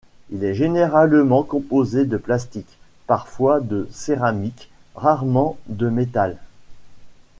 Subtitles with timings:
[0.31, 6.37] Il est généralement composé de plastique, parfois de céramique, rarement de métal.